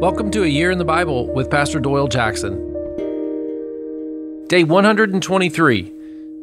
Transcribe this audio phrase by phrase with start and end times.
[0.00, 2.56] Welcome to A Year in the Bible with Pastor Doyle Jackson.
[4.46, 5.92] Day 123,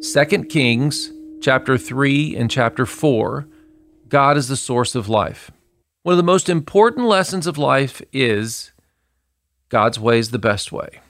[0.00, 1.10] 2 Kings
[1.40, 3.48] chapter 3 and chapter 4.
[4.08, 5.50] God is the source of life.
[6.04, 8.70] One of the most important lessons of life is
[9.70, 11.00] God's way is the best way.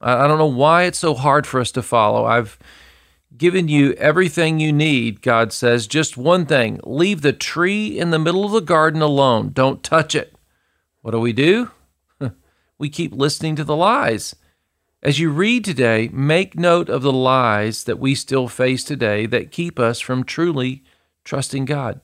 [0.00, 2.24] I don't know why it's so hard for us to follow.
[2.24, 2.58] I've
[3.36, 5.86] given you everything you need, God says.
[5.86, 9.50] Just one thing leave the tree in the middle of the garden alone.
[9.52, 10.34] Don't touch it.
[11.02, 11.70] What do we do?
[12.80, 14.34] We keep listening to the lies.
[15.02, 19.50] As you read today, make note of the lies that we still face today that
[19.50, 20.82] keep us from truly
[21.22, 22.00] trusting God.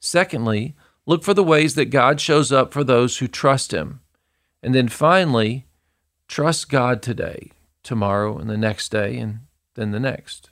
[0.00, 0.74] Secondly,
[1.06, 4.00] look for the ways that God shows up for those who trust Him.
[4.64, 5.66] And then finally,
[6.26, 7.52] trust God today,
[7.84, 9.40] tomorrow, and the next day, and
[9.76, 10.50] then the next.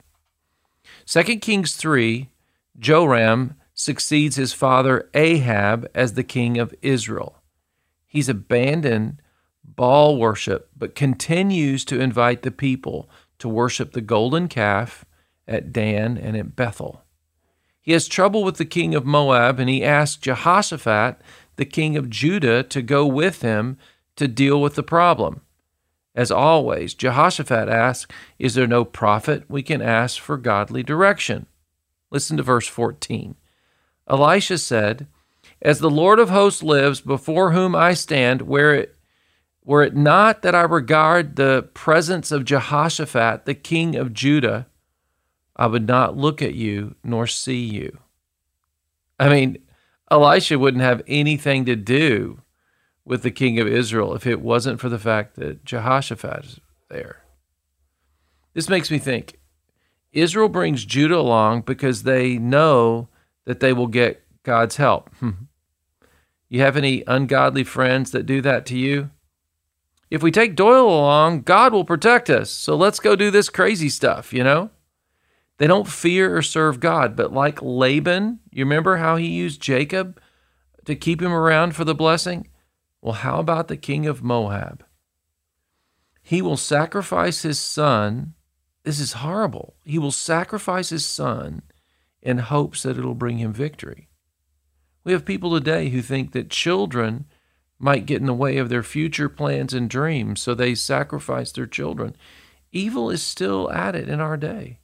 [1.05, 2.29] 2 Kings 3
[2.77, 7.41] Joram succeeds his father Ahab as the king of Israel.
[8.07, 9.21] He's abandoned
[9.75, 15.05] Baal worship, but continues to invite the people to worship the golden calf
[15.47, 17.03] at Dan and at Bethel.
[17.81, 21.21] He has trouble with the king of Moab, and he asks Jehoshaphat,
[21.55, 23.77] the king of Judah, to go with him
[24.15, 25.41] to deal with the problem.
[26.13, 31.45] As always, Jehoshaphat asks, Is there no prophet we can ask for godly direction?
[32.11, 33.35] Listen to verse 14.
[34.09, 35.07] Elisha said,
[35.61, 38.95] As the Lord of hosts lives, before whom I stand, where it
[39.69, 44.65] were it not that I regard the presence of Jehoshaphat, the king of Judah,
[45.55, 47.99] I would not look at you nor see you.
[49.19, 49.59] I mean,
[50.09, 52.41] Elisha wouldn't have anything to do
[53.05, 57.21] with the king of Israel if it wasn't for the fact that Jehoshaphat is there.
[58.55, 59.37] This makes me think
[60.11, 63.07] Israel brings Judah along because they know
[63.45, 65.11] that they will get God's help.
[66.49, 69.11] you have any ungodly friends that do that to you?
[70.09, 72.49] If we take Doyle along, God will protect us.
[72.49, 74.71] So let's go do this crazy stuff, you know?
[75.57, 80.19] They don't fear or serve God, but like Laban, you remember how he used Jacob
[80.85, 82.47] to keep him around for the blessing?
[83.01, 84.83] Well, how about the king of Moab?
[86.21, 88.33] He will sacrifice his son.
[88.83, 89.75] This is horrible.
[89.83, 91.63] He will sacrifice his son
[92.21, 94.09] in hopes that it'll bring him victory.
[95.03, 97.25] We have people today who think that children
[97.79, 101.65] might get in the way of their future plans and dreams, so they sacrifice their
[101.65, 102.15] children.
[102.71, 104.79] Evil is still at it in our day.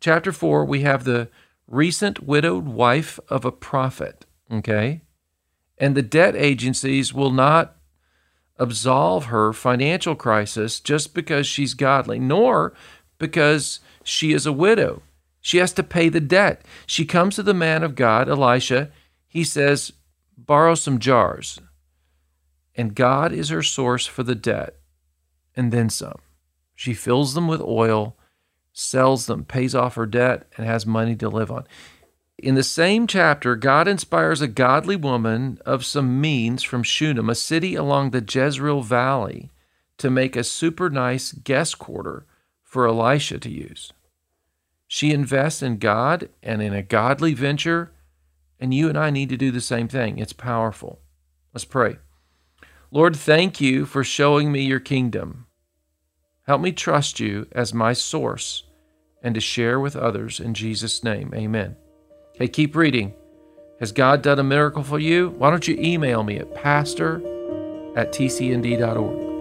[0.00, 1.28] Chapter 4, we have the
[1.68, 5.02] recent widowed wife of a prophet, okay?
[5.78, 7.76] And the debt agencies will not
[8.58, 12.74] absolve her financial crisis just because she's godly, nor
[13.18, 15.02] because she is a widow.
[15.40, 16.64] She has to pay the debt.
[16.86, 18.90] She comes to the man of God, Elisha.
[19.26, 19.92] He says,
[20.36, 21.60] borrow some jars.
[22.74, 24.76] And God is her source for the debt,
[25.54, 26.18] and then some.
[26.74, 28.16] She fills them with oil,
[28.72, 31.66] sells them, pays off her debt, and has money to live on.
[32.38, 37.34] In the same chapter, God inspires a godly woman of some means from Shunem, a
[37.34, 39.50] city along the Jezreel Valley,
[39.98, 42.26] to make a super nice guest quarter
[42.62, 43.92] for Elisha to use.
[44.88, 47.92] She invests in God and in a godly venture
[48.62, 50.18] and you and I need to do the same thing.
[50.18, 51.00] It's powerful.
[51.52, 51.96] Let's pray.
[52.92, 55.46] Lord, thank you for showing me your kingdom.
[56.46, 58.62] Help me trust you as my source
[59.20, 61.32] and to share with others in Jesus' name.
[61.34, 61.74] Amen.
[62.34, 63.14] Hey, keep reading.
[63.80, 65.30] Has God done a miracle for you?
[65.30, 67.16] Why don't you email me at pastor
[67.96, 69.31] at tcnd.org?